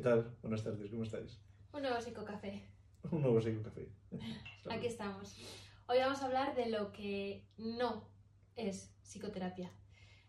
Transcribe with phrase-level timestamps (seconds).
[0.00, 0.34] ¿Qué tal?
[0.40, 1.38] Buenas tardes, ¿cómo estáis?
[1.74, 2.62] Un nuevo psicocafé.
[3.10, 3.86] Un nuevo psicocafé.
[4.70, 5.36] Aquí estamos.
[5.88, 8.08] Hoy vamos a hablar de lo que no
[8.56, 9.70] es psicoterapia.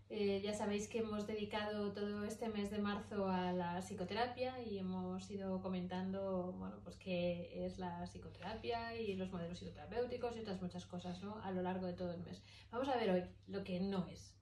[0.09, 4.77] Eh, ya sabéis que hemos dedicado todo este mes de marzo a la psicoterapia y
[4.77, 10.61] hemos ido comentando bueno, pues qué es la psicoterapia y los modelos psicoterapéuticos y otras
[10.61, 11.41] muchas cosas ¿no?
[11.43, 12.43] a lo largo de todo el mes.
[12.71, 14.35] Vamos a ver hoy lo que no es.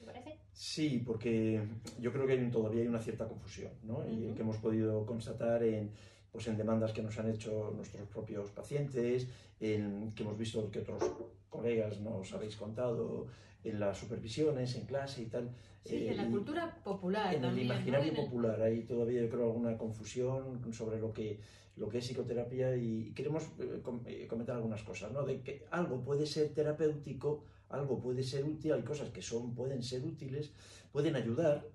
[0.00, 0.38] ¿Te parece?
[0.52, 1.60] Sí, porque
[2.00, 4.02] yo creo que hay, todavía hay una cierta confusión, ¿no?
[4.08, 4.34] Y Ujú.
[4.34, 5.90] que hemos podido constatar en,
[6.32, 9.28] pues en demandas que nos han hecho nuestros propios pacientes,
[9.60, 11.02] en, que hemos visto que otros
[11.50, 13.26] colegas nos habéis contado
[13.62, 15.50] en las supervisiones, en clase y tal.
[15.84, 17.74] Sí, Eh, en la y- cultura popular en el también, ¿no?
[17.74, 21.38] imaginario el- popular hay todavía yo creo alguna confusión sobre lo que
[21.76, 26.02] lo que es psicoterapia y queremos eh, eh, comentar algunas cosas no de que algo
[26.02, 30.52] puede ser terapéutico algo puede ser útil hay cosas que son pueden ser útiles
[30.92, 31.66] pueden ayudar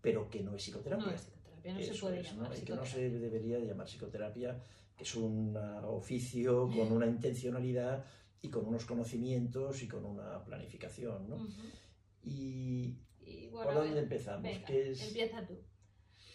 [0.00, 2.56] pero que no es psicoterapia No es psicoterapia, no se Eso puede es, llamar ¿no?
[2.56, 4.62] y que no se debería de llamar psicoterapia
[4.96, 8.04] que es un ah, oficio con una intencionalidad
[8.42, 11.46] y con unos conocimientos y con una planificación ¿no?
[12.22, 14.42] Y Y ¿por dónde empezamos?
[14.42, 15.00] venga, ¿Qué es?
[15.02, 15.58] empieza tú.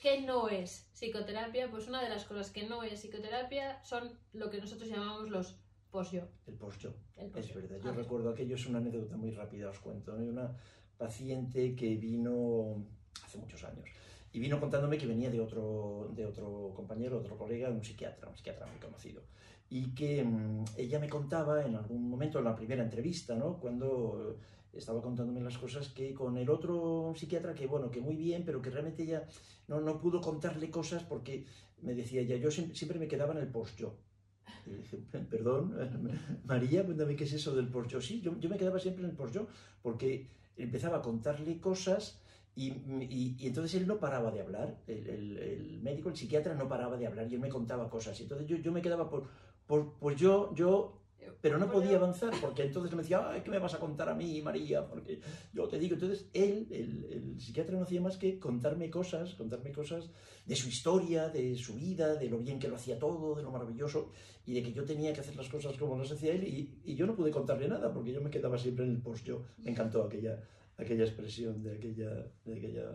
[0.01, 1.69] ¿Qué no es psicoterapia?
[1.71, 5.57] Pues una de las cosas que no es psicoterapia son lo que nosotros llamamos los
[5.95, 6.23] post-yo.
[6.45, 6.91] El post-yo.
[7.15, 7.77] El Es verdad.
[7.83, 10.13] Yo Ah, recuerdo aquello, es una anécdota muy rápida, os cuento.
[10.13, 10.53] Hay Una
[10.97, 12.85] paciente que vino
[13.23, 13.85] hace muchos años
[14.33, 18.35] y vino contándome que venía de otro, de otro compañero, otro colega, un psiquiatra, un
[18.35, 19.21] psiquiatra muy conocido.
[19.69, 23.57] Y que mm, ella me contaba en algún momento, en la primera entrevista, ¿no?
[23.57, 24.35] cuando
[24.73, 28.43] eh, estaba contándome las cosas, que con el otro psiquiatra, que bueno, que muy bien,
[28.45, 29.25] pero que realmente ella
[29.69, 31.45] no, no pudo contarle cosas porque
[31.81, 33.89] me decía ella, yo siempre, siempre me quedaba en el post-yo.
[33.89, 34.14] Y le dije,
[35.29, 35.73] perdón,
[36.45, 38.01] María, cuéntame qué es eso del post-yo.
[38.01, 39.47] Sí, yo, yo me quedaba siempre en el post-yo
[39.81, 42.19] porque empezaba a contarle cosas
[42.55, 42.69] y,
[43.09, 46.97] y- entonces él no paraba de hablar, el, el- el médico, el psiquiatra no paraba
[46.97, 48.19] de hablar y él me contaba cosas.
[48.19, 49.27] Y entonces yo, yo me quedaba por,
[49.67, 51.01] por, pues yo, yo,
[51.41, 54.15] pero no podía avanzar porque entonces me decía, Ay, ¿qué me vas a contar a
[54.15, 54.85] mí, María?
[54.87, 55.19] Porque
[55.53, 59.71] yo te digo, entonces él, el, el psiquiatra no hacía más que contarme cosas, contarme
[59.71, 60.09] cosas
[60.45, 63.51] de su historia, de su vida, de lo bien que lo hacía todo, de lo
[63.51, 64.11] maravilloso,
[64.45, 66.95] y de que yo tenía que hacer las cosas como las hacía él, y, y
[66.95, 69.43] yo no pude contarle nada, porque yo me quedaba siempre en el post-yo.
[69.57, 70.39] Me encantó aquella,
[70.77, 72.91] aquella expresión de aquella, de aquella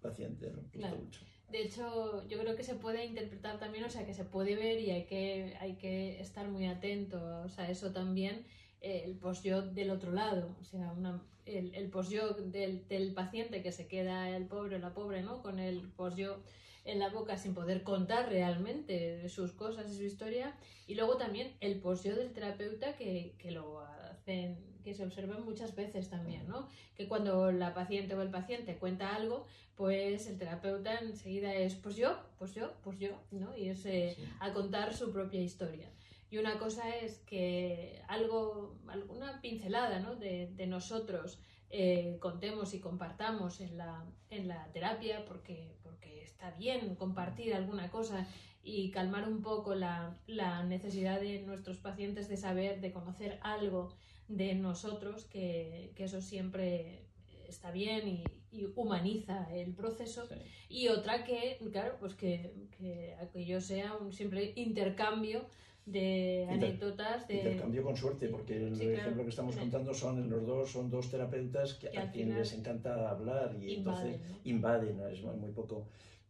[0.00, 0.56] paciente, ¿no?
[0.56, 0.96] Me gustó Claro.
[0.98, 1.20] mucho.
[1.48, 4.80] De hecho, yo creo que se puede interpretar también, o sea, que se puede ver
[4.80, 8.46] y hay que, hay que estar muy atento, o sea, eso también,
[8.80, 13.62] eh, el post-yo del otro lado, o sea, una- el, el post-yo del, del paciente
[13.62, 15.42] que se queda el pobre o la pobre, ¿no?
[15.42, 16.42] Con el post-yo
[16.84, 20.56] en la boca sin poder contar realmente sus cosas y su historia,
[20.86, 25.74] y luego también el post-yo del terapeuta que, que lo hacen, que se observan muchas
[25.74, 26.68] veces también, ¿no?
[26.94, 31.96] Que cuando la paciente o el paciente cuenta algo, pues el terapeuta enseguida es, pues
[31.96, 33.56] yo, pues yo, pues yo, ¿no?
[33.56, 34.24] Y es eh, Sí.
[34.38, 35.88] a contar su propia historia.
[36.30, 40.16] Y una cosa es que algo, alguna pincelada ¿no?
[40.16, 41.38] de, de nosotros
[41.70, 47.90] eh, contemos y compartamos en la, en la terapia, porque, porque está bien compartir alguna
[47.90, 48.26] cosa
[48.62, 53.94] y calmar un poco la, la necesidad de nuestros pacientes de saber, de conocer algo
[54.28, 57.02] de nosotros, que, que eso siempre
[57.46, 60.26] está bien y, y humaniza el proceso.
[60.26, 60.34] Sí.
[60.68, 65.46] Y otra que, claro, pues que, que aquello sea un simple intercambio
[65.86, 67.34] de Inter- anécdotas, de...
[67.34, 69.00] Intercambio con suerte, porque el Sí, claro.
[69.00, 72.52] ejemplo que estamos contando son los dos, son dos terapeutas que, Que a quienes les
[72.54, 74.38] encanta hablar y invaden, entonces ¿no?
[74.44, 75.08] invaden, ¿no?
[75.08, 75.86] es muy poco.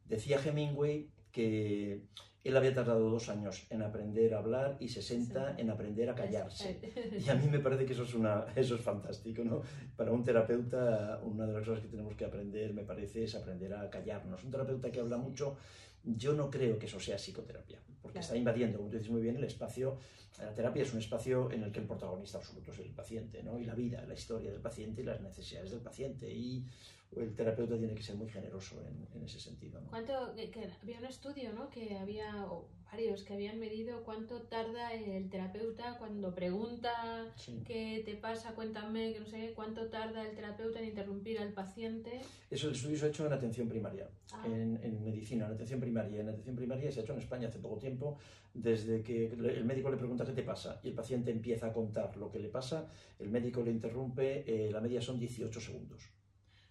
[0.06, 2.03] Decía Hemingway que
[2.44, 5.60] él había tardado dos años en aprender a hablar y 60 Sí.
[5.62, 6.78] en aprender a callarse.
[7.27, 9.62] Y a mí me parece que eso es, una, eso es fantástico, ¿no?
[9.97, 13.72] Para un terapeuta, una de las cosas que tenemos que aprender, me parece, es aprender
[13.75, 14.44] a callarnos.
[14.44, 15.56] Un terapeuta que habla mucho,
[16.05, 18.25] yo no creo que eso sea psicoterapia, porque Claro.
[18.26, 19.97] está invadiendo, como tú dices muy bien, el espacio.
[20.38, 23.58] La terapia es un espacio en el que el protagonista absoluto es el paciente, ¿no?
[23.58, 26.29] Y la vida, la historia del paciente y las necesidades del paciente.
[26.31, 26.67] Y
[27.16, 29.88] el terapeuta tiene que ser muy generoso en, en ese sentido, ¿no?
[29.90, 30.34] ¿Cuánto?
[30.34, 31.70] que- que había un estudio, ¿no?
[31.70, 32.46] Que había,
[32.90, 36.93] varios, que habían medido cuánto tarda el terapeuta cuando pregunta
[37.37, 37.61] Sí.
[37.66, 42.20] qué te pasa, cuéntame, que no sé cuánto tarda el terapeuta en interrumpir al paciente.
[42.50, 44.43] Eso, el estudio se ha hecho en atención primaria, Ah.
[44.46, 46.20] en, en medicina, en atención primaria.
[46.20, 48.16] En atención primaria se ha hecho en España hace poco tiempo,
[48.52, 52.16] desde que el médico le pregunta qué te pasa y el paciente empieza a contar
[52.16, 52.88] lo que le pasa,
[53.19, 56.08] el médico le interrumpe, eh, la media son 18 segundos,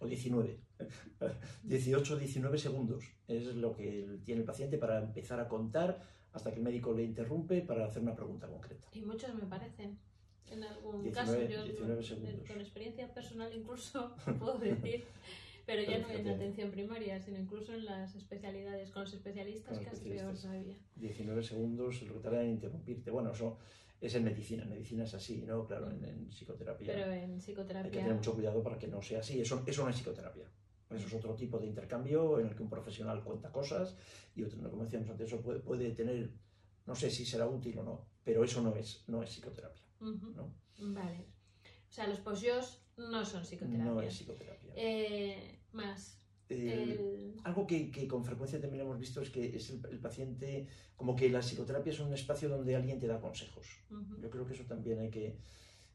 [0.04, 0.60] o 19.
[1.62, 6.02] 18, 19 segundos es lo que tiene el paciente para empezar a contar
[6.32, 8.88] hasta que el médico le interrumpe para hacer una pregunta concreta.
[8.92, 9.98] Y muchos me parecen.
[10.50, 12.48] En algún 19 caso, yo 19 eh, segundos.
[12.48, 15.04] con experiencia personal incluso puedo decir.
[15.66, 19.84] Pero ya no en atención primaria, sino incluso en las especialidades, con los especialistas, Con
[19.84, 20.42] los casi peor especialistas.
[20.42, 20.76] todavía.
[20.96, 23.10] 19 segundos lo que tarda en interrumpirte.
[23.10, 23.56] Bueno, eso
[24.06, 24.62] es en medicina.
[24.64, 25.66] En medicina es así, ¿no?
[25.66, 27.90] Claro, en, en psicoterapia Pero en hay que psicoterapia.
[27.90, 29.40] tener mucho cuidado para que no sea así.
[29.40, 30.50] Eso, eso no es psicoterapia.
[30.90, 33.96] Eso es otro tipo de intercambio en el que un profesional cuenta cosas
[34.36, 36.30] y otro, como decíamos antes, eso puede, puede tener,
[36.86, 39.82] no sé si será útil o no, pero eso no es, no es psicoterapia.
[40.00, 40.54] ¿no?
[40.78, 41.26] Vale.
[41.88, 42.44] O sea, los post
[42.96, 43.84] no son psicoterapia.
[43.84, 44.72] No es psicoterapia.
[44.76, 46.20] Eh, más.
[46.48, 47.34] El- El...
[47.44, 51.14] Algo que, que con frecuencia también hemos visto es que es el, el paciente, como
[51.14, 53.66] que la psicoterapia es un espacio donde alguien te da consejos.
[53.90, 54.20] Ujú.
[54.22, 55.36] Yo creo que eso también hay que...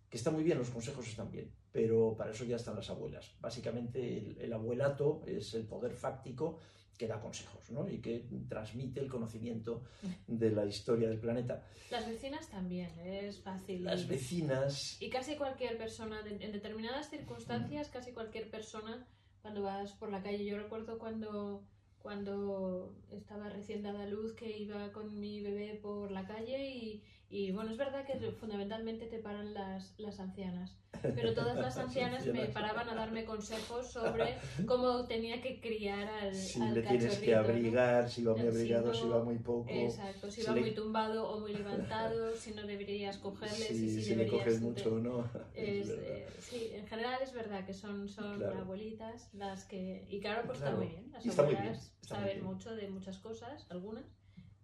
[0.10, 3.36] que está muy bien, los consejos están bien, pero para eso ya están las abuelas.
[3.40, 6.60] Básicamente el, el abuelato es el poder fáctico
[6.98, 7.90] que da consejos ¿no?
[7.90, 9.84] y que transmite el conocimiento
[10.28, 11.66] de la historia del planeta.
[11.90, 13.86] Las vecinas también, es fácil.
[13.86, 15.02] Las vecinas...
[15.02, 19.08] Y casi cualquier persona, en determinadas circunstancias, casi cualquier persona,
[19.42, 21.64] cuando vas por la calle, yo recuerdo cuando,
[22.00, 27.52] cuando estaba recién dada luz que iba con mi bebé por la calle y, y,
[27.52, 32.46] bueno, es verdad que fundamentalmente te paran las, las ancianas, pero todas las ancianas me
[32.48, 34.36] paraban a darme consejos sobre
[34.66, 37.40] cómo tenía que criar al, Si al le tienes que cachorrito, ¿no?
[37.48, 39.70] abrigar, si va muy Si abrigado, si no- va muy poco.
[39.70, 43.76] Exacto, si Si va le- muy tumbado o muy levantado, si no deberías cogerle, si,
[43.78, 45.30] si, si le deberías coges te- mucho o no.
[45.56, 48.58] es, es eh, sí, en general es verdad que son, son Claro.
[48.60, 50.08] abuelitas las que...
[50.10, 50.78] Y claro, pues Claro.
[50.78, 51.12] está muy bien.
[51.12, 52.44] Las está abuelas bien, está saben bien.
[52.46, 54.04] mucho de muchas cosas, algunas.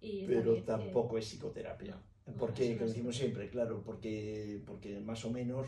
[0.01, 1.91] Y pero que- tampoco es psicoterapia.
[1.95, 5.67] no, porque, eso no como es decimos siempre, claro, porque, porque más o menos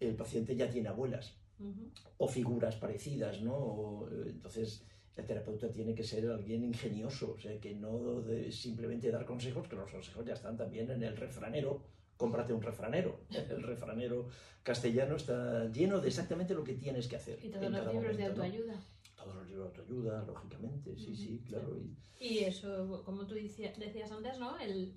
[0.00, 1.90] el paciente ya tiene abuelas Ujú.
[2.18, 3.54] o figuras parecidas, ¿no?
[3.54, 4.84] O, eh, entonces,
[5.16, 9.68] el terapeuta tiene que ser alguien ingenioso, o sea, que no de simplemente dar consejos,
[9.68, 11.82] que los consejos ya están también en el refranero.
[12.16, 13.20] Cómprate un refranero.
[13.50, 14.28] El refranero
[14.62, 17.38] castellano está lleno de exactamente lo que tienes que hacer.
[17.44, 18.44] Y todos en los cada libros de momento, ¿no?
[18.44, 18.86] autoayuda.
[19.16, 21.42] Todos los libros de autoayuda, lógicamente, sí, Ujú, sí, sí.
[21.48, 21.76] claro.
[21.78, 24.56] y- Y eso, como tú decía- decías antes, ¿no?
[24.60, 24.94] El,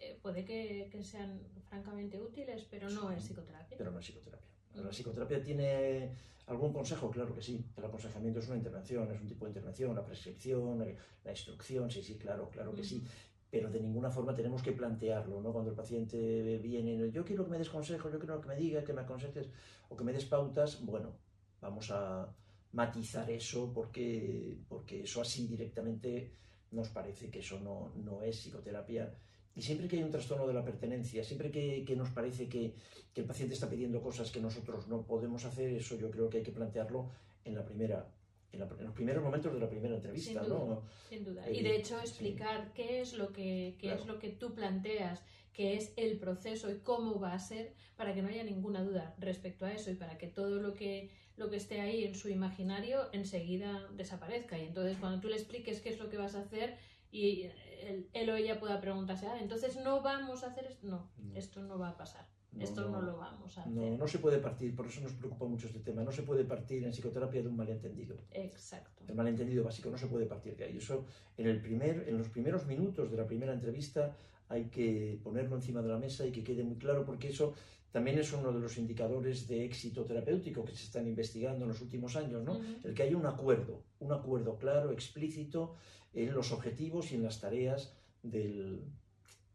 [0.00, 3.76] eh, puede que, que sean francamente útiles, pero no es psicoterapia.
[3.78, 4.46] pero no es psicoterapia.
[4.74, 4.90] La Mm.
[4.90, 6.10] psicoterapia tiene
[6.46, 7.64] algún consejo, claro que sí.
[7.76, 10.78] El aconsejamiento es una intervención, es un tipo de intervención, la prescripción,
[11.24, 13.02] la instrucción, sí, sí, claro, claro que sí.
[13.50, 15.52] Pero de ninguna forma tenemos que plantearlo, ¿no?
[15.52, 18.84] Cuando el paciente viene, yo quiero que me des consejos, yo quiero que me digas,
[18.84, 19.48] que me aconsejes
[19.88, 21.16] o que me des pautas, bueno,
[21.60, 22.28] vamos a
[22.72, 26.32] matizar eso porque, porque eso así directamente
[26.72, 29.14] nos parece que eso no, no es psicoterapia.
[29.56, 32.74] Y siempre que hay un trastorno de la pertenencia, siempre que, que nos parece que,
[33.14, 36.38] que el paciente está pidiendo cosas que nosotros no podemos hacer, eso yo creo que
[36.38, 37.10] hay que plantearlo
[37.44, 38.06] en la primera,
[38.52, 40.58] en, la- en los primeros momentos de la primera entrevista, Sin duda.
[40.66, 40.82] ¿no?
[41.08, 41.48] Sin duda.
[41.48, 42.04] Eh, Y de hecho sí.
[42.06, 44.00] explicar qué es lo que qué Claro.
[44.02, 45.22] es lo que tú planteas,
[45.54, 49.14] qué es el proceso y cómo va a ser, para que no haya ninguna duda
[49.18, 51.08] respecto a eso y para que todo lo que
[51.38, 54.58] lo que esté ahí en su imaginario enseguida desaparezca.
[54.58, 56.76] Y entonces cuando tú le expliques qué es lo que vas a hacer
[57.16, 57.42] y
[57.86, 60.86] él, él o ella pueda preguntarse, ah, entonces no vamos a hacer esto.
[60.86, 61.34] No, No.
[61.34, 62.26] esto no va a pasar.
[62.52, 63.72] No, esto no, lo vamos a hacer.
[63.72, 66.44] No, no se puede partir, por eso nos preocupa mucho este tema, no se puede
[66.44, 68.16] partir en psicoterapia de un malentendido.
[68.30, 69.04] Exacto.
[69.06, 70.78] El malentendido básico no se puede partir de ahí.
[70.78, 71.04] Eso
[71.36, 74.16] en, el primer, en los primeros minutos de la primera entrevista
[74.48, 77.52] hay que ponerlo encima de la mesa y que quede muy claro porque eso
[77.90, 81.80] también es uno de los indicadores de éxito terapéutico que se están investigando en los
[81.80, 82.58] últimos años, ¿no?
[82.84, 85.76] El que haya un acuerdo, un acuerdo claro, explícito
[86.16, 88.82] en los objetivos y en las tareas del-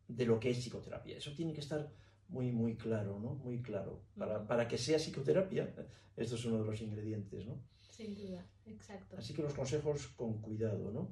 [0.08, 1.18] de lo que es psicoterapia.
[1.18, 1.90] Eso tiene que estar
[2.30, 3.36] muy, muy claro, ¿no?
[3.36, 4.02] Muy claro.
[4.18, 5.64] Para, para que sea psicoterapia,
[6.18, 7.56] esto es uno de los ingredientes, ¿no?
[7.90, 9.18] Sin duda, exacto.
[9.18, 11.12] Así que los consejos con cuidado, ¿no?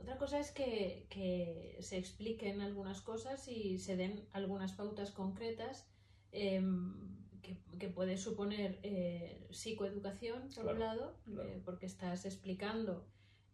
[0.00, 5.88] Otra cosa es que, que se expliquen algunas cosas y se den algunas pautas concretas
[6.30, 6.94] em,
[7.42, 11.48] que, que puede suponer eh, psicoeducación, por Claro, un lado, claro.
[11.48, 13.06] eh, porque estás explicando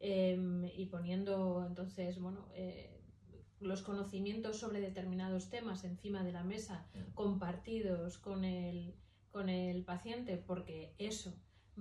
[0.07, 3.01] em, y poniendo entonces, bueno, eh,
[3.61, 8.95] los conocimientos sobre determinados temas encima de la mesa, compartidos con el,
[9.31, 11.33] con el paciente, porque eso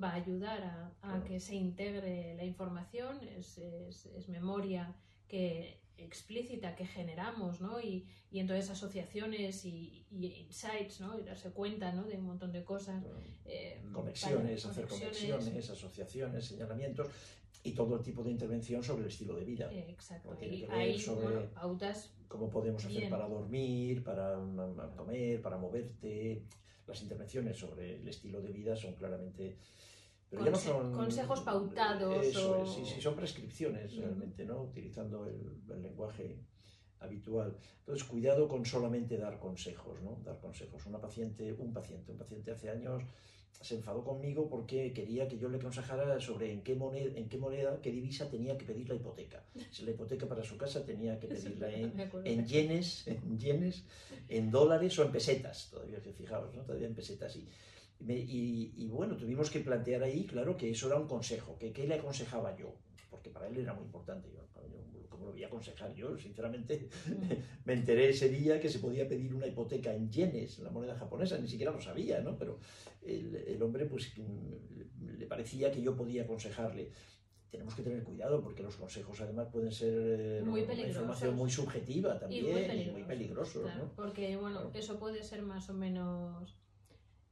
[0.02, 1.24] va a ayudar a, a Claro.
[1.26, 4.96] que se integre la información, es, es- es memoria
[5.28, 7.80] que explícita que generamos, ¿no?
[7.80, 11.20] Y, y entonces asociaciones y, y insights, ¿no?
[11.20, 12.04] Y darse cuenta, ¿no?
[12.06, 13.04] De un montón de cosas.
[13.46, 17.08] eh, Conexiones, para- hacer conexiones, asociaciones, señalamientos
[17.64, 19.72] y todo tipo de intervención sobre el estilo de vida.
[19.74, 20.38] exacto.
[20.42, 23.10] Y hay sobre- bueno, pautas Cómo podemos hacer Bien.
[23.12, 26.44] para dormir, para mm, comer, para moverte.
[26.88, 29.56] Las intervenciones sobre el estilo de vida son claramente...
[30.30, 30.92] Pero ya no Conse- son...
[30.94, 34.64] consejos pautados Eso o- es, sí, sí, son prescripciones realmente, ¿no?
[34.64, 36.40] Utilizando el, el lenguaje
[37.00, 37.56] habitual.
[37.80, 40.20] Entonces, cuidado con solamente dar consejos, ¿no?
[40.24, 40.86] Dar consejos.
[40.88, 43.04] Una paciente, un paciente, un paciente hace años
[43.62, 47.38] se enfadó conmigo porque quería que yo le aconsejara sobre en qué moneda, en qué
[47.38, 49.44] moneda, qué divisa tenía que pedir la hipoteca.
[49.72, 51.94] Si la hipoteca para su casa tenía que pedirla en,
[52.26, 53.86] en yenes, en yenes,
[54.28, 56.64] en dólares o en pesetas, todavía que fijaos, ¿no?
[56.64, 57.36] todavía en pesetas.
[57.36, 57.48] Y,
[58.06, 61.88] y, y, bueno, tuvimos que plantear ahí, claro, que eso era un consejo, que qué
[61.88, 62.76] le aconsejaba yo,
[63.10, 64.30] porque para él era muy importante.
[64.34, 64.93] Yo, ¿Cómo
[65.24, 66.18] lo voy a aconsejar yo?
[66.18, 66.90] Sinceramente,
[67.66, 71.38] me enteré ese día que se podía pedir una hipoteca en yenes, la moneda japonesa,
[71.38, 72.38] ni siquiera lo sabía, ¿no?
[72.38, 72.60] Pero
[73.02, 76.92] el, el hombre, pues, le parecía que yo podía aconsejarle
[77.54, 81.52] tenemos que tener cuidado porque los consejos además pueden ser eh, muy una información muy
[81.52, 83.62] subjetiva también y muy peligrosos.
[83.62, 83.92] claro, ¿no?
[83.96, 84.72] Porque bueno, claro.
[84.74, 86.58] eso puede ser más o menos,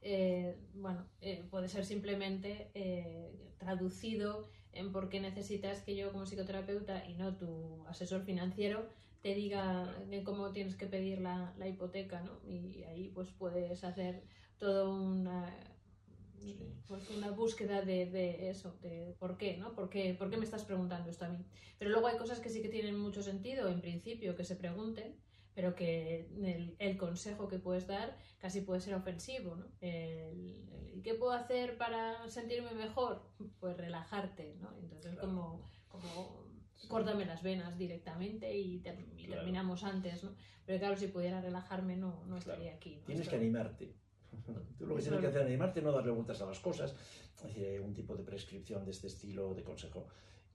[0.00, 6.24] eh, bueno, eh, puede ser simplemente eh, traducido en por qué necesitas que yo como
[6.26, 8.88] psicoterapeuta y no tu asesor financiero
[9.22, 12.40] te diga de cómo tienes que pedir la, la hipoteca, ¿no?
[12.44, 14.24] Y ahí pues puedes hacer
[14.58, 15.54] todo una
[16.38, 16.58] Sí.
[16.88, 19.74] pues una búsqueda de, de, eso, de por qué, ¿no?
[19.74, 21.46] ¿Por qué, ¿Por qué me estás preguntando esto a mí?
[21.78, 25.16] Pero luego hay cosas que sí que tienen mucho sentido, en principio, que se pregunten,
[25.54, 29.66] pero que el, el consejo que puedes dar casi puede ser ofensivo, ¿no?
[29.80, 33.22] El, el, ¿Qué puedo hacer para sentirme mejor?
[33.60, 34.76] Pues relajarte, ¿no?
[34.78, 35.28] Entonces, Claro.
[35.28, 36.46] como, como
[36.88, 39.40] córtame las venas directamente y, ter- y Claro.
[39.42, 40.34] terminamos antes, ¿no?
[40.64, 42.96] Pero claro, si pudiera relajarme no, no estaría aquí.
[42.96, 43.04] ¿no?
[43.06, 43.94] Tienes Esto- que animarte.
[44.78, 46.94] Tú lo que tienes que hacer es animarte, no darle vueltas a las cosas.
[47.36, 50.06] Es decir, hay un tipo de prescripción de este estilo de consejo.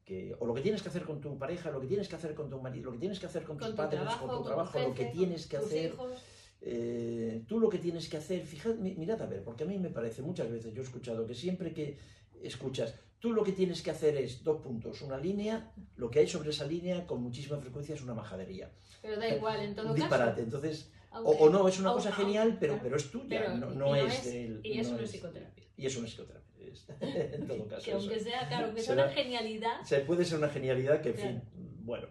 [0.08, 2.34] Que, o lo que tienes que hacer con tu pareja, lo que tienes que hacer
[2.34, 4.30] con tu marido, lo que tienes que hacer con, con tus tu padres, trabajo, con
[4.30, 5.94] tu con trabajo, lo que tienes que hacer.
[6.62, 9.78] Eh, tú lo que tienes que hacer, fijad, mi- mirad a ver, porque a mí
[9.78, 11.98] me parece, muchas veces yo he escuchado que siempre que
[12.42, 16.28] escuchas, tú lo que tienes que hacer es dos puntos, una línea, lo que hay
[16.28, 18.72] sobre esa línea con muchísima frecuencia es una majadería.
[19.02, 20.04] Pero da igual, en todo Un caso.
[20.06, 20.42] disparate.
[20.42, 23.70] Entonces, o, aunque- o no, es una cosa genial, pero, pero es tuya, pero- no,
[23.72, 25.64] no no es, del- y eso no es es- psicoterapia.
[25.76, 26.47] Y eso no es psicoterapia.
[26.78, 27.84] Es- en todo caso.
[27.86, 28.00] que eso.
[28.00, 31.16] aunque sea, claro, aunque sea una genialidad, O sea, puede ser una genialidad que, en
[31.16, 31.30] Claro.
[31.30, 31.42] fin,
[31.84, 32.08] bueno,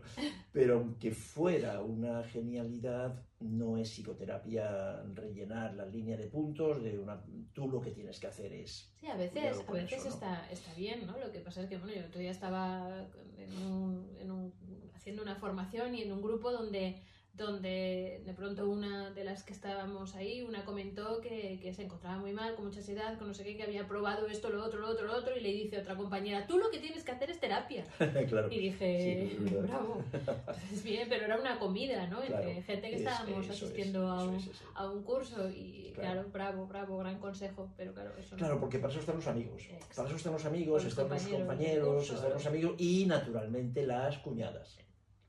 [0.52, 7.22] pero aunque fuera una genialidad, no es psicoterapia rellenar la línea de puntos de una...
[7.52, 8.90] Tú lo que tienes que hacer es...
[8.98, 10.14] sí, a veces, a veces eso, ¿no?
[10.14, 11.18] está, está bien, ¿no?
[11.18, 13.06] Lo que pasa es que, bueno, yo otro día estaba
[13.36, 14.52] en un, en un-
[14.94, 17.02] haciendo una formación y en un grupo donde
[17.36, 22.16] donde de pronto una de las que estábamos ahí, una comentó que, que se encontraba
[22.18, 24.80] muy mal, con mucha ansiedad, con no sé qué, que había probado esto, lo otro,
[24.80, 27.12] lo otro, lo otro, y le dice a otra compañera, tú lo que tienes que
[27.12, 27.84] hacer es terapia.
[28.28, 28.50] claro.
[28.50, 30.02] Y dije, Sí, es bravo.
[30.12, 32.22] Entonces, bien, pero era una comida, ¿no?
[32.22, 34.62] Entre Claro, gente que es- estábamos es, asistiendo a, eso un, es, es.
[34.74, 36.22] a un curso y Claro.
[36.24, 36.30] claro.
[36.32, 38.38] bravo, bravo, gran consejo, pero claro, eso no.
[38.38, 39.62] Claro, porque para eso están los amigos.
[39.62, 39.86] Exacto.
[39.96, 43.06] Para eso están los amigos, los están los compañeros de compañeros, están los amigos y,
[43.06, 44.78] naturalmente, las cuñadas.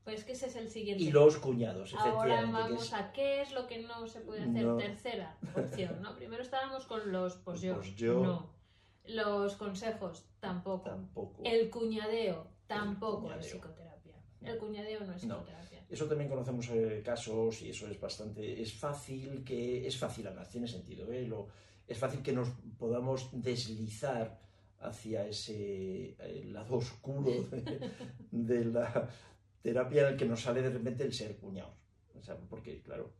[0.08, 1.04] Pues que ese es el siguiente.
[1.04, 4.64] Y los cuñados, Ahora vamos es- a qué es lo que no se puede hacer.
[4.64, 4.76] No.
[4.78, 6.16] Tercera opción, ¿no?
[6.16, 7.74] Primero estábamos con los pues yo.
[7.74, 8.22] Pues yo.
[8.22, 8.50] No.
[9.04, 10.84] Los consejos, tampoco.
[10.88, 11.42] Tampoco.
[11.44, 13.40] El cuñadeo, tampoco cuñadeo.
[13.40, 14.14] es psicoterapia.
[14.40, 15.84] El cuñadeo no es psicoterapia.
[15.90, 20.48] Eso también conocemos eh, casos y eso es bastante, es fácil que, es fácil además,
[20.48, 21.26] tiene sentido, ¿eh?
[21.26, 21.48] Lo-
[21.86, 22.48] es fácil que nos
[22.78, 24.38] podamos deslizar
[24.80, 27.90] hacia ese eh, lado oscuro de,
[28.30, 29.08] de la
[29.62, 31.74] terapia en el que nos sale de repente el ser cuñados.
[32.18, 33.12] O sea, porque, claro,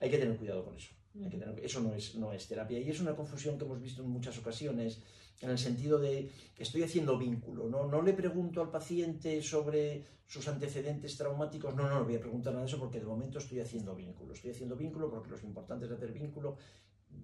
[0.00, 0.94] hay que tener cuidado con eso.
[1.14, 2.78] Hay que tener- eso no es, no es terapia.
[2.78, 5.02] Y es una confusión que hemos visto en muchas ocasiones,
[5.40, 7.68] en el sentido de que estoy haciendo vínculo.
[7.68, 11.74] No, no le pregunto al paciente sobre sus antecedentes traumáticos.
[11.74, 14.34] No, no, no voy a preguntar nada de eso porque de momento estoy haciendo vínculo.
[14.34, 16.56] Estoy haciendo vínculo porque lo importante es hacer vínculo.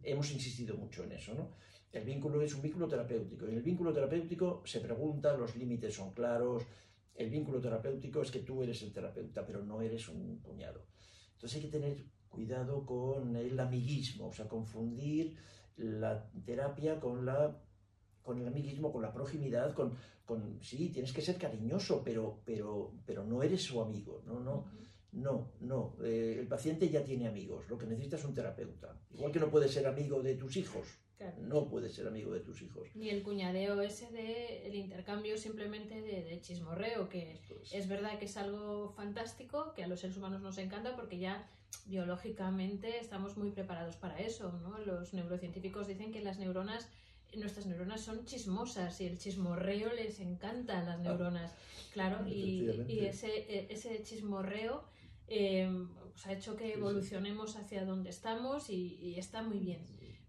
[0.03, 1.51] Hemos insistido mucho en eso, ¿no?
[1.93, 3.47] El vínculo es un vínculo terapéutico.
[3.47, 6.65] Y en el vínculo terapéutico se pregunta, los límites son claros.
[7.17, 10.87] El vínculo terapéutico es que tú eres el terapeuta, pero no eres un cuñado.
[11.35, 15.37] Entonces hay que tener cuidado con el amiguismo, o sea, confundir
[15.77, 17.63] la terapia con la
[18.23, 19.95] con el amiguismo, con la proximidad, con,
[20.25, 24.67] con sí, tienes que ser cariñoso, pero, pero, pero no eres su amigo, no, no,
[25.13, 25.97] no, no.
[26.03, 29.01] Eh, el paciente ya tiene amigos, lo que necesita es un terapeuta.
[29.13, 31.35] Igual que no puede ser amigo de tus hijos, Claro.
[31.41, 32.89] no puede ser amigo de tus hijos.
[32.95, 38.19] Ni el cuñadeo ese de el intercambio simplemente de, de chismorreo, que es- es verdad
[38.19, 41.49] que es algo fantástico, que a los seres humanos nos encanta porque ya
[41.87, 44.79] biológicamente estamos muy preparados para eso, ¿no?
[44.79, 46.89] Los neurocientíficos dicen que las neuronas,
[47.35, 51.53] nuestras neuronas son chismosas y el chismorreo les encanta a las neuronas,
[51.93, 52.61] claro, y,
[53.07, 54.85] ese, e- ese chismorreo
[55.29, 55.69] eh,
[56.13, 59.81] pues ha hecho que evolucionemos hacia donde estamos y, y está muy bien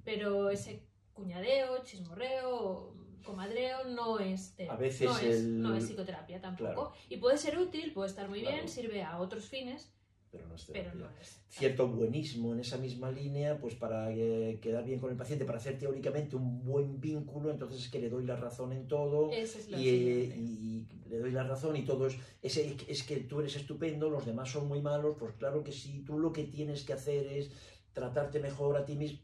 [0.07, 0.79] pero ese
[1.11, 2.93] cuñadeo, chismorreo,
[3.25, 6.71] comadreo no es, te- A veces no, es, el- no es psicoterapia tampoco.
[6.73, 6.93] Claro.
[7.09, 8.55] Y puede ser útil, puede estar muy Claro.
[8.55, 9.91] bien, sirve a otros fines,
[10.31, 11.01] pero no es Pero terapia.
[11.01, 11.41] no es.
[11.49, 15.57] Cierto buenismo en esa misma línea, pues para eh, quedar bien con el paciente, para
[15.57, 19.67] hacer teóricamente un buen vínculo, entonces es que le doy la razón en todo es
[19.67, 23.57] y, eh, y le doy la razón y todo es, es, es que tú eres
[23.57, 26.93] estupendo, los demás son muy malos, pues claro que sí, tú lo que tienes que
[26.93, 27.51] hacer es
[27.91, 29.19] tratarte mejor a ti mismo.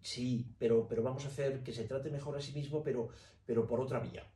[0.00, 3.08] Sí, pero, pero vamos a hacer que se trate mejor a sí mismo, pero,
[3.44, 4.26] pero por otra vía.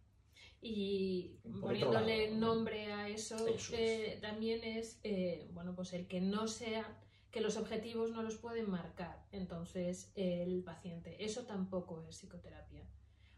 [0.61, 6.07] Y Por poniéndole lado, nombre a eso, Eso eh, también es, eh, bueno, pues el
[6.07, 6.97] que no sea,
[7.33, 11.25] que los objetivos no los pueden marcar, entonces el paciente.
[11.25, 12.87] Eso tampoco es psicoterapia.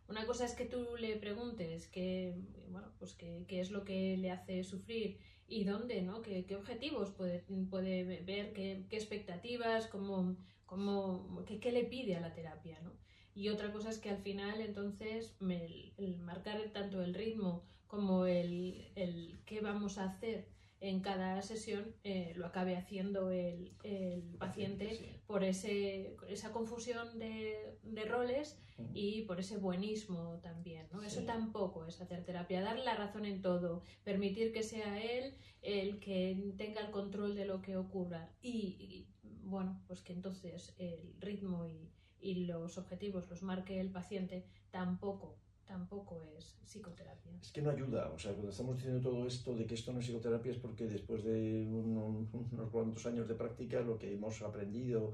[0.06, 2.34] Una cosa es que tú le preguntes qué,
[2.68, 6.20] bueno, pues qué, qué es lo que le hace sufrir y dónde, ¿no?
[6.20, 12.16] ¿Qué, qué objetivos puede, puede ver, qué, qué expectativas, cómo, cómo, qué, qué le pide
[12.16, 12.98] a la terapia, ¿no?
[13.34, 18.26] Y otra cosa es que al final, entonces, me- el, marcar tanto el ritmo como
[18.26, 24.22] el, el qué vamos a hacer en cada sesión eh, lo acabe haciendo el, el
[24.38, 25.06] paciente sí.
[25.26, 28.60] por ese, esa confusión de, de roles
[28.92, 30.86] y por ese buenismo también.
[30.92, 31.02] ¿no?
[31.02, 36.00] Eso tampoco es hacer terapia, darle la razón en todo, permitir que sea él el
[36.00, 39.08] que tenga el control de lo que ocurra y, y,
[39.44, 41.90] bueno, pues que entonces el ritmo y,
[42.20, 47.32] y los objetivos los marque el paciente tampoco, tampoco es psicoterapia.
[47.40, 50.00] Es que no ayuda, o sea, cuando estamos diciendo todo esto de que esto no
[50.00, 51.96] es psicoterapia es porque después de un-
[52.32, 55.12] un- unos cuantos años de práctica lo que hemos aprendido,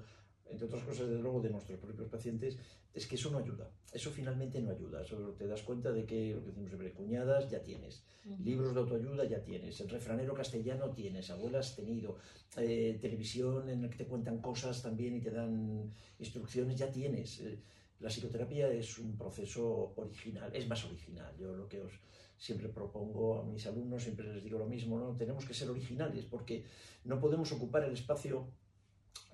[0.49, 2.59] entre otras cosas, desde luego, de nuestros propios pacientes,
[2.93, 3.71] es que eso no ayuda.
[3.93, 5.03] Eso finalmente no ayuda.
[5.03, 8.03] Eso te das cuenta de que lo que decimos siempre, cuñadas ya tienes,
[8.43, 12.17] libros de autoayuda ya tienes, el refranero castellano tienes, abuelas tenido,
[12.57, 17.39] eh, televisión en la que te cuentan cosas también y te dan instrucciones ya tienes.
[17.41, 17.61] Eh,
[18.01, 21.35] la psicoterapia es un proceso original, es más original.
[21.39, 21.93] Yo lo que os
[22.37, 25.15] siempre propongo a mis alumnos, siempre les digo lo mismo, ¿no?
[25.17, 26.65] Tenemos que ser originales porque
[27.05, 28.49] no podemos ocupar el espacio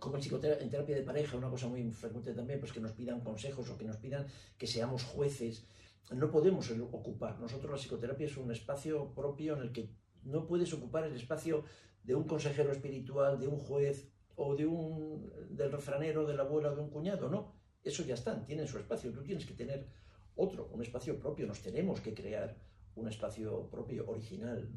[0.01, 3.21] como en, en terapia de pareja, una cosa muy frecuente también, pues que nos pidan
[3.21, 4.27] consejos o que nos pidan
[4.59, 5.65] que seamos jueces.
[6.11, 7.39] No podemos ocupar.
[7.41, 9.91] Nosotros la psicoterapia es un espacio propio en el que
[10.25, 11.65] no puedes ocupar el espacio
[12.03, 16.75] de un consejero espiritual, de un juez o de un del refranero, de la abuela
[16.75, 17.55] de un cuñado, no.
[17.91, 19.13] Eso ya están, tienen su espacio.
[19.13, 19.87] Tú tienes que tener
[20.35, 21.47] otro, un espacio propio.
[21.47, 22.49] Nos tenemos que crear
[22.97, 24.69] un espacio propio, original.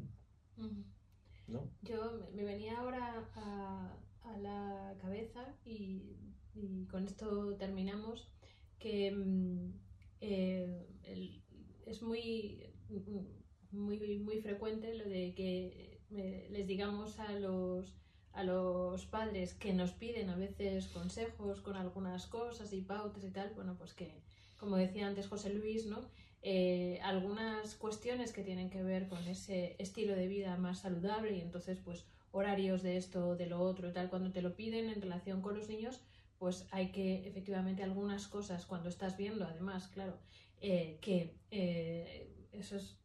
[1.48, 1.60] ¿no?
[1.82, 1.98] Yo
[2.34, 6.16] me- venía ahora a, a la cabeza y,
[6.54, 8.30] y con esto terminamos
[8.78, 9.72] que mm,
[10.20, 11.42] eh, el-
[11.86, 17.96] es muy, mm, muy, muy frecuente lo de que eh, les digamos a los,
[18.32, 23.30] a los padres que nos piden a veces consejos con algunas cosas y pautas y
[23.30, 24.22] tal, bueno, pues que,
[24.56, 25.98] como decía antes José Luis, ¿no?
[26.42, 31.40] eh, algunas cuestiones que tienen que ver con ese estilo de vida más saludable y
[31.40, 35.02] entonces pues horarios de esto, de lo otro y tal, cuando te lo piden en
[35.02, 36.00] relación con los niños,
[36.38, 40.16] pues hay que efectivamente algunas cosas cuando estás viendo, además, claro,
[40.60, 42.96] eh, que eh, eso es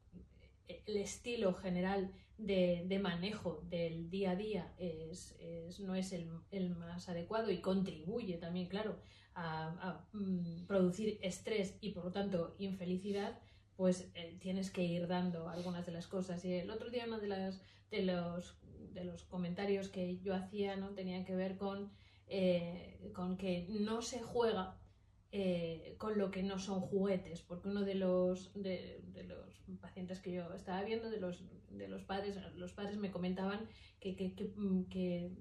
[0.67, 6.69] el estilo general de, manejo del día a día es, es- no es el, el
[6.75, 8.97] más adecuado y contribuye también, claro,
[9.33, 13.39] a, a, mm, producir estrés y por lo tanto infelicidad,
[13.75, 16.43] pues eh, tienes que ir dando algunas de las cosas.
[16.45, 18.57] Y el otro día uno de, las, de, los,
[18.93, 21.91] de los comentarios que yo hacía no tenía que ver con,
[22.27, 24.79] eh, con que no se juega
[25.31, 30.19] eh, con lo que no son juguetes, porque uno de los, de, de los pacientes
[30.19, 33.67] que yo estaba viendo, de los, de los padres, los padres me comentaban
[33.99, 35.31] que, que, que, mm, que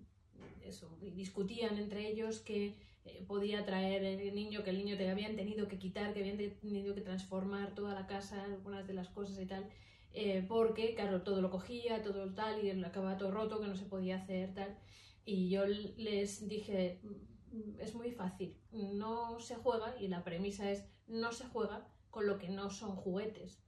[0.62, 5.36] eso, discutían entre ellos que eh, podía traer el niño, que el niño te habían
[5.36, 9.38] tenido que quitar, que habían tenido que transformar toda la casa, algunas de las cosas
[9.40, 9.68] y tal,
[10.12, 13.84] eh, porque, claro, todo lo cogía, todo tal, y acababa todo roto, que no se
[13.84, 14.78] podía hacer, tal.
[15.24, 17.33] Y yo les dije, "Mm,
[17.78, 22.38] es muy fácil, no se juega, y la premisa es, no se juega con lo
[22.38, 23.62] que no son juguetes.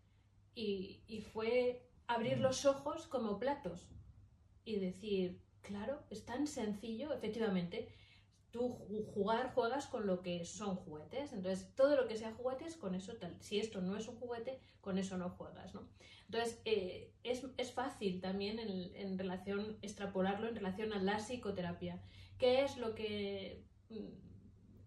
[0.55, 2.43] Y, y fue abrir Mm.
[2.43, 3.89] los ojos como platos
[4.65, 7.89] y decir, claro, es tan sencillo, efectivamente,
[8.51, 11.33] tú ju- jugar, juegas con lo que son juguetes.
[11.33, 13.37] Entonces, todo lo que sea juguetes, con eso tal.
[13.43, 15.89] Si esto no es un juguete, con eso no juegas, ¿no?
[16.27, 22.03] Entonces, eh, es, es fácil también en, en relación, extrapolarlo en relación a la psicoterapia.
[22.39, 23.66] ¿Qué es lo que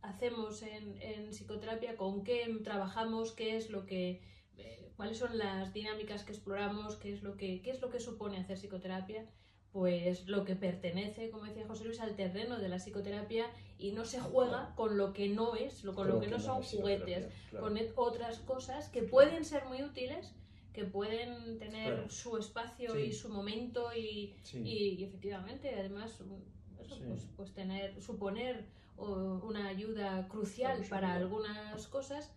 [0.02, 1.98] hacemos en, en psicoterapia?
[1.98, 3.32] ¿Con qué trabajamos?
[3.34, 4.22] ¿Qué es lo que...
[4.58, 6.96] eh, ¿Cuáles son las dinámicas que exploramos?
[6.98, 9.30] ¿Qué es lo que, qué es lo que supone hacer psicoterapia?
[9.72, 13.46] pues lo que pertenece, como decía José Luis, al terreno de la psicoterapia
[13.78, 16.64] y no se juega con lo que no es, lo- con lo que no son
[16.64, 17.66] es juguetes, claro.
[17.68, 20.34] con e- otras cosas que pueden ser muy útiles,
[20.74, 22.10] que pueden tener Claro.
[22.10, 23.02] su espacio Sí.
[23.02, 24.58] y su momento y, Sí.
[24.66, 26.44] y, y efectivamente, además, un-
[26.80, 27.04] eso, Sí.
[27.08, 28.66] pues, pues tener, suponer
[29.00, 32.34] una ayuda crucial para algunas cosas,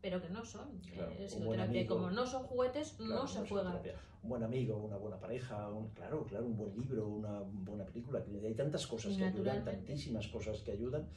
[0.00, 1.64] pero que no son Claro, eh, psicoterapia.
[1.80, 1.96] Amigo.
[1.96, 3.82] como no son juguetes, Claro, no se juega.
[4.22, 8.24] Un buen amigo, una buena pareja, un- claro, claro, un buen libro, una buena película.
[8.44, 11.08] Hay tantas cosas que ayudan, tantísimas cosas que ayudan,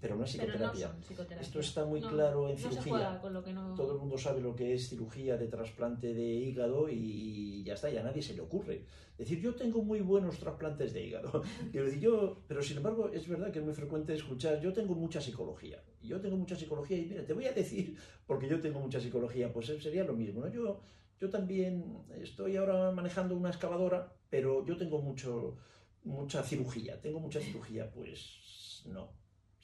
[0.00, 0.96] pero no es no psicoterapia.
[1.40, 2.82] Esto está muy No, claro en no cirugía.
[2.92, 3.52] juega con lo que.
[3.52, 7.88] Todo el mundo sabe lo que es cirugía de trasplante de hígado y ya está,
[7.90, 8.84] ya a nadie se le ocurre.
[9.16, 11.42] Decir, yo tengo muy buenos trasplantes de hígado.
[11.72, 14.94] Quiero decir, yo, pero sin embargo, es verdad que es muy frecuente escuchar, yo tengo
[14.94, 15.82] mucha psicología.
[16.02, 19.52] Yo tengo mucha psicología y mira, te voy a decir, porque yo tengo mucha psicología,
[19.52, 20.42] pues sería lo mismo.
[20.42, 20.52] ¿no?
[20.52, 20.80] Yo,
[21.18, 25.56] yo también estoy ahora manejando una excavadora, pero yo tengo mucho,
[26.04, 27.00] mucha cirugía.
[27.00, 29.08] Tengo mucha cirugía, pues no,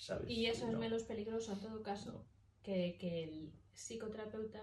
[0.03, 0.29] ¿sabes?
[0.31, 0.79] Y eso es No.
[0.79, 2.25] menos peligroso en todo caso No.
[2.63, 4.63] que, que el psicoterapeuta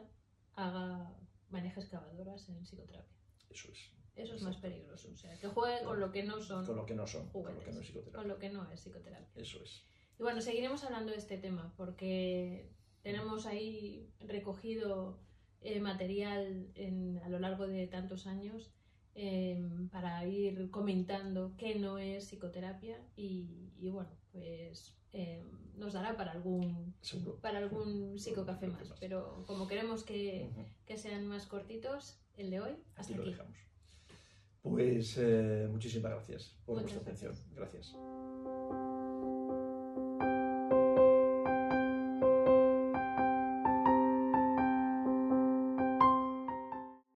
[0.55, 1.15] haga
[1.49, 3.15] maneje excavadoras en psicoterapia.
[3.49, 3.79] Eso es.
[4.15, 5.09] Eso es más peligroso.
[5.13, 7.43] O sea, que juegue con lo que no son, Con lo que no son, con
[7.55, 8.19] lo que no es psicoterapia.
[8.19, 9.41] con lo que no es psicoterapia.
[9.41, 9.83] Eso es.
[10.19, 12.69] Y bueno, seguiremos hablando de este tema porque
[13.01, 15.19] tenemos ahí recogido
[15.61, 18.71] eh, material en- a lo largo de tantos años
[19.15, 25.43] eh, para ir comentando qué no es psicoterapia y, y bueno, pues eh,
[25.75, 27.37] nos dará para algún Seguro.
[27.41, 28.89] para algún psicocafé más.
[28.89, 28.99] más.
[28.99, 30.49] Pero como queremos que,
[30.85, 33.31] que sean más cortitos, el de hoy, hasta Aquí lo aquí.
[33.31, 33.57] dejamos.
[34.61, 37.31] Pues eh, muchísimas gracias por Muchas vuestra gracias.
[37.31, 37.55] atención.
[37.55, 38.28] Gracias.